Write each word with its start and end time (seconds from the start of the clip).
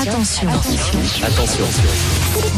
Attention. 0.00 0.48
Attention. 1.24 1.64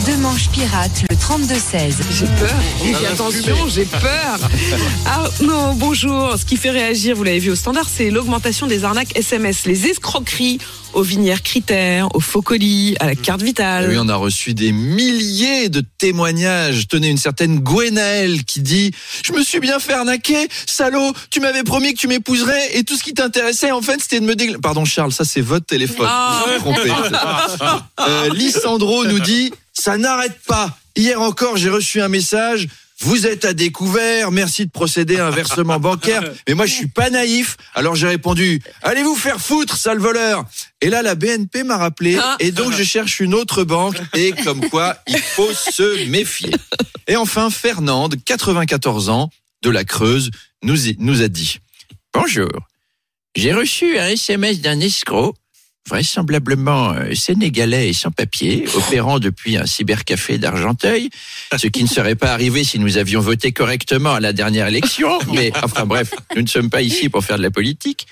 Deux 0.04 0.16
manches 0.18 0.50
pirates, 0.50 1.04
le 1.08 1.16
32-16. 1.16 1.94
J'ai 2.10 2.26
peur. 2.26 2.54
Oui, 2.82 2.94
attention, 3.10 3.56
j'ai 3.68 3.86
peur. 3.86 4.38
Ah 5.06 5.24
non, 5.42 5.74
bonjour. 5.74 6.36
Ce 6.36 6.44
qui 6.44 6.56
fait 6.56 6.70
réagir, 6.70 7.16
vous 7.16 7.24
l'avez 7.24 7.38
vu 7.38 7.50
au 7.50 7.54
standard, 7.54 7.88
c'est 7.88 8.10
l'augmentation 8.10 8.66
des 8.66 8.84
arnaques 8.84 9.16
SMS, 9.16 9.64
les 9.64 9.86
escroqueries 9.86 10.58
aux 10.92 11.02
vinières 11.02 11.42
critères, 11.42 12.14
aux 12.14 12.20
faux 12.20 12.42
colis, 12.42 12.96
à 13.00 13.06
la 13.06 13.14
carte 13.14 13.42
vitale. 13.42 13.86
Oui, 13.88 13.96
on 13.98 14.08
a 14.08 14.16
reçu 14.16 14.54
des 14.54 14.72
milliers 14.72 15.68
de 15.68 15.82
témoignages. 15.98 16.88
Tenez 16.88 17.08
une 17.08 17.16
certaine 17.16 17.60
Gwenaëlle 17.60 18.44
qui 18.44 18.60
dit 18.60 18.92
Je 19.24 19.32
me 19.32 19.42
suis 19.42 19.60
bien 19.60 19.78
fait 19.78 19.92
arnaquer, 19.92 20.48
salaud, 20.66 21.12
tu 21.30 21.40
m'avais 21.40 21.62
promis 21.62 21.94
que 21.94 21.98
tu 21.98 22.08
m'épouserais 22.08 22.76
et 22.76 22.84
tout 22.84 22.96
ce 22.96 23.02
qui 23.02 23.14
t'intéressait 23.14 23.70
en 23.70 23.82
fait 23.82 24.00
c'était 24.00 24.20
de 24.20 24.26
me 24.26 24.34
dégl... 24.34 24.58
Pardon 24.58 24.84
Charles, 24.84 25.12
ça 25.12 25.24
c'est 25.24 25.40
votre 25.40 25.66
téléphone. 25.66 26.06
Ah. 26.08 26.44
Vous 26.46 26.64
vous 26.64 26.72
trompez. 26.72 26.90
Euh, 28.00 28.30
Lissandro 28.30 29.04
nous 29.04 29.20
dit 29.20 29.52
Ça 29.72 29.98
n'arrête 29.98 30.38
pas. 30.46 30.76
Hier 30.96 31.20
encore, 31.20 31.56
j'ai 31.56 31.68
reçu 31.68 32.00
un 32.00 32.08
message. 32.08 32.66
Vous 33.02 33.26
êtes 33.26 33.46
à 33.46 33.54
découvert, 33.54 34.30
merci 34.30 34.66
de 34.66 34.70
procéder 34.70 35.18
à 35.18 35.28
un 35.28 35.30
versement 35.30 35.78
bancaire. 35.80 36.22
Mais 36.46 36.54
moi, 36.54 36.66
je 36.66 36.74
suis 36.74 36.88
pas 36.88 37.08
naïf. 37.08 37.56
Alors 37.74 37.94
j'ai 37.94 38.06
répondu, 38.06 38.62
allez 38.82 39.02
vous 39.02 39.16
faire 39.16 39.40
foutre, 39.40 39.76
sale 39.76 39.98
voleur? 39.98 40.44
Et 40.82 40.90
là, 40.90 41.02
la 41.02 41.14
BNP 41.14 41.62
m'a 41.62 41.78
rappelé. 41.78 42.18
Ah. 42.20 42.36
Et 42.40 42.52
donc, 42.52 42.72
je 42.72 42.82
cherche 42.82 43.20
une 43.20 43.34
autre 43.34 43.64
banque. 43.64 43.96
Et 44.14 44.32
comme 44.32 44.68
quoi, 44.68 44.96
il 45.06 45.18
faut 45.18 45.52
se 45.52 46.06
méfier. 46.08 46.52
Et 47.06 47.16
enfin, 47.16 47.50
Fernande, 47.50 48.16
94 48.24 49.08
ans, 49.08 49.30
de 49.62 49.70
la 49.70 49.84
Creuse, 49.84 50.30
nous, 50.62 50.76
nous 50.98 51.22
a 51.22 51.28
dit, 51.28 51.58
bonjour. 52.12 52.50
J'ai 53.34 53.52
reçu 53.52 53.98
un 53.98 54.08
SMS 54.08 54.60
d'un 54.60 54.80
escroc 54.80 55.34
vraisemblablement 55.88 56.92
euh, 56.92 57.14
sénégalais 57.14 57.88
et 57.88 57.92
sans 57.92 58.10
papier, 58.10 58.66
opérant 58.74 59.18
depuis 59.18 59.56
un 59.56 59.66
cybercafé 59.66 60.38
d'Argenteuil, 60.38 61.10
ce 61.56 61.66
qui 61.66 61.82
ne 61.82 61.88
serait 61.88 62.14
pas 62.14 62.32
arrivé 62.32 62.64
si 62.64 62.78
nous 62.78 62.98
avions 62.98 63.20
voté 63.20 63.52
correctement 63.52 64.14
à 64.14 64.20
la 64.20 64.32
dernière 64.32 64.68
élection. 64.68 65.18
Mais 65.34 65.52
enfin 65.62 65.86
bref, 65.86 66.14
nous 66.36 66.42
ne 66.42 66.48
sommes 66.48 66.70
pas 66.70 66.82
ici 66.82 67.08
pour 67.08 67.24
faire 67.24 67.38
de 67.38 67.42
la 67.42 67.50
politique. 67.50 68.06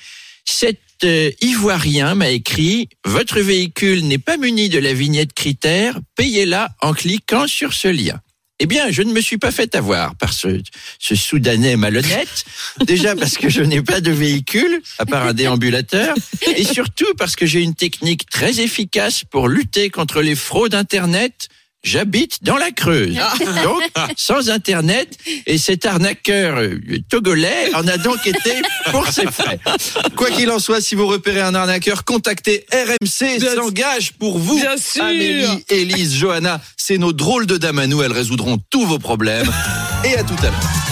Cet 0.44 0.78
euh, 1.04 1.30
Ivoirien 1.42 2.14
m'a 2.14 2.30
écrit 2.30 2.88
Votre 3.04 3.40
véhicule 3.40 4.06
n'est 4.06 4.18
pas 4.18 4.36
muni 4.36 4.68
de 4.68 4.78
la 4.78 4.92
vignette 4.92 5.32
critère, 5.32 5.98
payez-la 6.16 6.70
en 6.80 6.94
cliquant 6.94 7.46
sur 7.46 7.72
ce 7.74 7.88
lien. 7.88 8.20
Eh 8.60 8.66
bien, 8.66 8.90
je 8.90 9.02
ne 9.02 9.12
me 9.12 9.20
suis 9.20 9.38
pas 9.38 9.52
fait 9.52 9.74
avoir 9.76 10.16
par 10.16 10.32
ce, 10.32 10.60
ce 10.98 11.14
Soudanais 11.14 11.76
malhonnête. 11.76 12.44
Déjà 12.84 13.14
parce 13.14 13.36
que 13.36 13.48
je 13.48 13.62
n'ai 13.62 13.82
pas 13.82 14.00
de 14.00 14.10
véhicule, 14.10 14.82
à 14.98 15.06
part 15.06 15.26
un 15.26 15.32
déambulateur, 15.32 16.14
et 16.56 16.64
surtout 16.64 17.12
parce 17.16 17.36
que 17.36 17.46
j'ai 17.46 17.60
une 17.60 17.76
technique 17.76 18.28
très 18.28 18.58
efficace 18.60 19.22
pour 19.22 19.46
lutter 19.46 19.90
contre 19.90 20.22
les 20.22 20.34
fraudes 20.34 20.74
Internet. 20.74 21.48
J'habite 21.84 22.42
dans 22.42 22.56
la 22.56 22.70
Creuse. 22.70 23.16
Donc, 23.62 23.82
sans 24.16 24.50
Internet, 24.50 25.16
et 25.46 25.58
cet 25.58 25.86
arnaqueur 25.86 26.60
togolais 27.08 27.72
en 27.74 27.86
a 27.86 27.96
donc 27.98 28.26
été 28.26 28.62
pour 28.90 29.06
ses 29.06 29.26
frais. 29.26 29.60
Quoi 30.16 30.30
qu'il 30.30 30.50
en 30.50 30.58
soit, 30.58 30.80
si 30.80 30.94
vous 30.94 31.06
repérez 31.06 31.40
un 31.40 31.54
arnaqueur, 31.54 32.04
contactez 32.04 32.66
RMC, 32.72 33.40
s'engage 33.54 34.12
pour 34.14 34.38
vous. 34.38 34.58
Bien 34.58 34.76
sûr. 34.76 35.04
Amélie, 35.04 35.64
Élise, 35.70 36.16
Johanna, 36.16 36.60
c'est 36.76 36.98
nos 36.98 37.12
drôles 37.12 37.46
de 37.46 37.56
dames 37.56 37.78
à 37.78 37.86
nous, 37.86 38.02
elles 38.02 38.12
résoudront 38.12 38.58
tous 38.70 38.84
vos 38.84 38.98
problèmes. 38.98 39.50
Et 40.04 40.16
à 40.16 40.24
tout 40.24 40.34
à 40.40 40.46
l'heure. 40.46 40.87